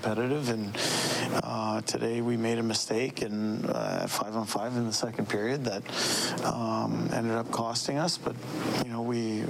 competitive. 0.00 0.48
And 0.48 0.76
uh, 1.44 1.80
today 1.82 2.20
we 2.20 2.36
made 2.36 2.58
a 2.58 2.62
mistake 2.62 3.22
and 3.22 3.66
uh, 3.68 4.06
five 4.06 4.34
on 4.34 4.46
five 4.46 4.76
in 4.76 4.86
the 4.86 4.92
second 4.92 5.28
period 5.28 5.64
that 5.64 5.82
um, 6.44 7.10
ended 7.12 7.36
up 7.36 7.50
costing 7.50 7.98
us. 7.98 8.16
But 8.16 8.34
you 8.84 8.90
know 8.90 9.02
we 9.02 9.44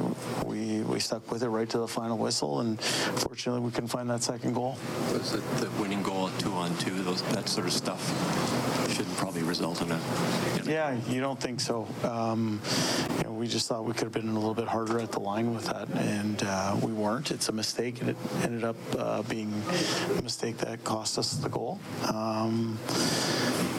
we 0.45 0.81
we 0.83 0.99
stuck 0.99 1.31
with 1.31 1.43
it 1.43 1.49
right 1.49 1.69
to 1.71 1.79
the 1.79 1.89
final 1.89 2.19
whistle, 2.19 2.61
and 2.61 2.81
fortunately 2.81 3.61
we 3.61 3.71
couldn't 3.71 3.89
find 3.89 4.11
that 4.11 4.23
second 4.23 4.55
goal. 4.55 4.77
Was 5.13 5.35
it 5.35 5.45
the 5.59 5.71
winning 5.81 6.03
goal 6.03 6.31
two 6.39 6.40
on 6.81 6.87
two? 6.87 7.03
Those 7.03 7.23
that 7.23 7.49
sort 7.49 7.67
of 7.67 7.73
stuff 7.73 8.91
shouldn't 8.91 9.17
probably 9.17 9.43
result 9.43 9.83
in 9.83 9.91
a. 9.91 10.01
In 10.61 10.69
a 10.69 10.71
yeah, 10.71 10.97
you 11.09 11.21
don't 11.21 11.41
think 11.41 11.61
so. 11.61 11.87
Um, 12.05 12.61
you 13.19 13.25
know, 13.25 13.33
we 13.33 13.47
just 13.47 13.69
thought 13.69 13.85
we 13.85 13.93
could 13.93 14.05
have 14.05 14.13
been 14.13 14.29
a 14.29 14.35
little 14.35 14.55
bit 14.55 14.69
harder 14.69 14.99
at 15.01 15.13
the 15.13 15.21
line 15.21 15.55
with 15.55 15.67
that, 15.67 15.89
and 15.91 16.43
uh, 16.43 16.77
we 16.83 16.93
weren't. 16.93 17.31
It's 17.31 17.49
a 17.49 17.53
mistake, 17.53 18.01
and 18.01 18.11
it 18.11 18.17
ended 18.43 18.65
up 18.65 18.77
uh, 18.99 19.23
being 19.23 19.53
a 20.19 20.23
mistake 20.23 20.59
that 20.59 20.83
cost 20.85 21.19
us 21.19 21.35
the 21.35 21.49
goal. 21.49 21.81
Um, 22.13 22.79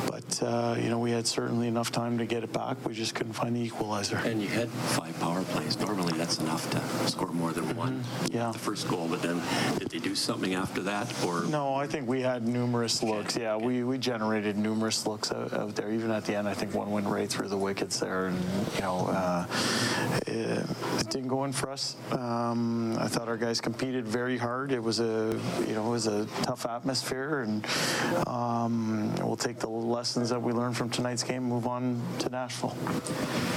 but 0.07 0.43
uh, 0.43 0.75
you 0.79 0.89
know, 0.89 0.99
we 0.99 1.11
had 1.11 1.25
certainly 1.27 1.67
enough 1.67 1.91
time 1.91 2.17
to 2.17 2.25
get 2.25 2.43
it 2.43 2.53
back. 2.53 2.77
We 2.85 2.93
just 2.93 3.15
couldn't 3.15 3.33
find 3.33 3.55
the 3.55 3.61
equalizer. 3.61 4.17
And 4.17 4.41
you 4.41 4.47
had 4.47 4.69
five 4.69 5.17
power 5.19 5.43
plays. 5.43 5.79
Normally, 5.79 6.13
that's 6.13 6.39
enough 6.39 6.69
to 6.71 7.07
score 7.07 7.31
more 7.31 7.51
than 7.51 7.75
one. 7.75 8.01
Mm-hmm. 8.01 8.35
Yeah. 8.35 8.51
The 8.51 8.59
first 8.59 8.87
goal, 8.87 9.07
but 9.09 9.21
then 9.21 9.41
did 9.79 9.89
they 9.89 9.99
do 10.11 10.15
something 10.15 10.55
after 10.55 10.81
that, 10.81 11.23
or 11.23 11.43
no? 11.43 11.73
I 11.73 11.87
think 11.87 12.05
we 12.05 12.21
had 12.21 12.45
numerous 12.45 13.01
looks. 13.01 13.37
Yeah, 13.37 13.55
we, 13.55 13.85
we 13.85 13.97
generated 13.97 14.57
numerous 14.57 15.07
looks 15.07 15.31
out, 15.31 15.53
out, 15.53 15.75
there. 15.75 15.89
Even 15.89 16.11
at 16.11 16.25
the 16.25 16.35
end, 16.35 16.49
I 16.49 16.53
think 16.53 16.73
one 16.73 16.91
went 16.91 17.07
right 17.07 17.29
through 17.29 17.47
the 17.47 17.57
wickets 17.57 17.97
there, 17.97 18.25
and 18.25 18.37
you 18.75 18.81
know, 18.81 19.07
uh, 19.07 19.45
it, 20.27 20.65
it, 21.11 21.17
didn't 21.21 21.27
go 21.27 21.43
in 21.43 21.53
for 21.53 21.69
us. 21.69 21.95
Um, 22.11 22.97
I 22.97 23.07
thought 23.07 23.27
our 23.27 23.37
guys 23.37 23.61
competed 23.61 24.07
very 24.07 24.37
hard. 24.37 24.71
It 24.71 24.81
was 24.81 24.99
a 24.99 25.39
you 25.67 25.73
know 25.73 25.87
it 25.87 25.91
was 25.91 26.07
a 26.07 26.25
tough 26.43 26.65
atmosphere, 26.65 27.41
and 27.41 27.65
um, 28.27 29.13
we'll 29.17 29.35
take 29.35 29.59
the 29.59 29.69
lessons 29.69 30.29
that 30.29 30.41
we 30.41 30.51
learned 30.53 30.77
from 30.77 30.89
tonight's 30.89 31.23
game, 31.23 31.37
and 31.37 31.45
move 31.45 31.67
on 31.67 32.01
to 32.19 32.29
Nashville. 32.29 32.75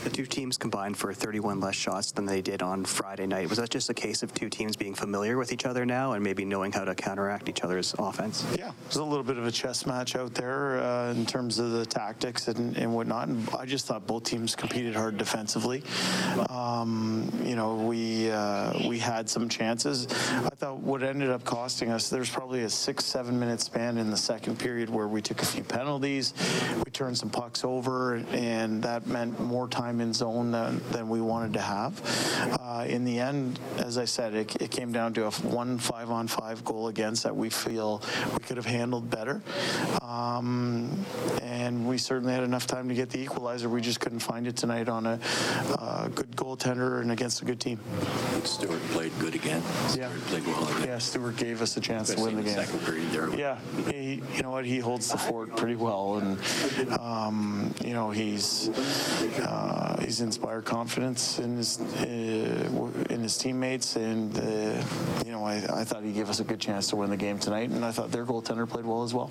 The 0.02 0.10
two 0.10 0.26
teams 0.26 0.56
combined 0.56 0.96
for 0.96 1.12
31 1.14 1.60
less 1.60 1.74
shots 1.74 2.12
than 2.12 2.26
they 2.26 2.42
did 2.42 2.62
on 2.62 2.84
Friday 2.84 3.26
night. 3.26 3.48
Was 3.48 3.58
that 3.58 3.70
just 3.70 3.88
a 3.88 3.94
case 3.94 4.22
of 4.22 4.34
two 4.34 4.50
teams 4.50 4.76
being 4.76 4.94
familiar 4.94 5.38
with 5.38 5.52
each 5.52 5.64
other 5.64 5.86
now 5.86 6.12
and 6.12 6.22
maybe 6.22 6.44
knowing 6.44 6.72
how 6.72 6.84
to 6.84 6.94
counteract 6.94 7.48
each 7.48 7.62
other's 7.62 7.94
offense? 7.98 8.44
Yeah, 8.58 8.72
there's 8.84 8.96
a 8.96 9.04
little 9.04 9.24
bit 9.24 9.38
of 9.38 9.46
a 9.46 9.50
chess 9.50 9.86
match 9.86 10.16
out 10.16 10.34
there 10.34 10.82
uh, 10.82 11.12
in 11.12 11.24
terms 11.26 11.58
of 11.58 11.70
the 11.72 11.86
tactics 11.86 12.48
and, 12.48 12.76
and, 12.76 12.94
whatnot. 12.94 13.28
And 13.28 13.48
I 13.58 13.64
just 13.64 13.86
thought 13.86 14.06
both 14.06 14.24
teams 14.24 14.54
competed 14.54 14.94
hard 14.94 15.16
defensively. 15.16 15.82
Um, 16.50 17.30
you 17.44 17.56
know, 17.56 17.74
we 17.74 18.30
uh, 18.30 18.88
we 18.88 18.98
had 18.98 19.28
some 19.28 19.48
chances. 19.48 20.06
I 20.10 20.50
thought 20.50 20.78
what 20.78 21.02
ended 21.02 21.30
up 21.30 21.44
costing 21.44 21.90
us, 21.90 22.08
there's 22.08 22.30
probably 22.30 22.62
a 22.62 22.70
six, 22.70 23.04
seven 23.04 23.38
minute 23.38 23.60
span 23.60 23.98
in 23.98 24.10
the 24.10 24.16
second 24.16 24.58
period 24.58 24.88
where 24.88 25.08
we 25.08 25.20
took 25.20 25.42
a 25.42 25.46
few 25.46 25.62
penalties. 25.62 26.32
We 26.84 26.90
turned 26.90 27.18
some 27.18 27.30
pucks 27.30 27.64
over, 27.64 28.16
and 28.32 28.82
that 28.82 29.06
meant 29.06 29.38
more 29.40 29.68
time 29.68 30.00
in 30.00 30.12
zone 30.12 30.50
than, 30.50 30.80
than 30.90 31.08
we 31.08 31.20
wanted 31.20 31.52
to 31.54 31.60
have. 31.60 32.58
Uh, 32.60 32.84
in 32.88 33.04
the 33.04 33.18
end, 33.18 33.58
as 33.78 33.98
I 33.98 34.04
said, 34.04 34.34
it, 34.34 34.60
it 34.60 34.70
came 34.70 34.92
down 34.92 35.12
to 35.14 35.26
a 35.26 35.30
one 35.30 35.78
five 35.78 36.10
on 36.10 36.28
five 36.28 36.64
goal 36.64 36.88
against 36.88 37.24
that 37.24 37.36
we 37.36 37.50
feel 37.50 38.02
we 38.32 38.38
could 38.40 38.56
have 38.56 38.66
handled 38.66 39.10
better. 39.10 39.42
Um, 40.02 41.04
and 41.64 41.88
we 41.88 41.98
certainly 41.98 42.34
had 42.34 42.44
enough 42.44 42.66
time 42.66 42.88
to 42.88 42.94
get 42.94 43.10
the 43.10 43.18
equalizer. 43.18 43.68
We 43.68 43.80
just 43.80 44.00
couldn't 44.00 44.20
find 44.20 44.46
it 44.46 44.56
tonight 44.56 44.88
on 44.88 45.06
a, 45.06 45.18
a 45.78 46.10
good 46.14 46.30
goaltender 46.32 47.00
and 47.00 47.10
against 47.10 47.42
a 47.42 47.44
good 47.44 47.60
team. 47.60 47.80
Stewart 48.44 48.80
played 48.90 49.12
good 49.18 49.34
again. 49.34 49.62
Stewart 49.88 50.10
yeah. 50.12 50.28
played 50.28 50.46
well 50.46 50.68
again. 50.68 50.88
Yeah, 50.88 50.98
Stewart 50.98 51.36
gave 51.36 51.62
us 51.62 51.76
a 51.76 51.80
chance 51.80 52.10
Especially 52.10 52.32
to 52.32 52.36
win 52.36 52.44
the, 52.44 52.50
the 52.50 52.56
game. 52.56 52.66
Second 52.66 52.86
period 52.86 53.10
there. 53.10 53.34
Yeah, 53.34 53.58
he, 53.90 54.22
you 54.34 54.42
know 54.42 54.50
what? 54.50 54.66
He 54.66 54.78
holds 54.78 55.10
the 55.10 55.18
fort 55.18 55.56
pretty 55.56 55.76
well, 55.76 56.16
and 56.16 56.92
um, 57.00 57.74
you 57.84 57.94
know 57.94 58.10
he's 58.10 58.68
uh, 59.40 60.00
he's 60.04 60.20
inspired 60.20 60.64
confidence 60.64 61.38
in 61.38 61.56
his 61.56 61.80
uh, 61.80 63.04
in 63.10 63.20
his 63.20 63.38
teammates, 63.38 63.96
and 63.96 64.36
uh, 64.38 64.84
you 65.24 65.32
know 65.32 65.44
I, 65.44 65.64
I 65.72 65.84
thought 65.84 66.02
he 66.02 66.12
gave 66.12 66.28
us 66.28 66.40
a 66.40 66.44
good 66.44 66.60
chance 66.60 66.88
to 66.88 66.96
win 66.96 67.10
the 67.10 67.16
game 67.16 67.38
tonight, 67.38 67.70
and 67.70 67.84
I 67.84 67.90
thought 67.90 68.10
their 68.10 68.26
goaltender 68.26 68.68
played 68.68 68.84
well 68.84 69.02
as 69.02 69.14
well. 69.14 69.30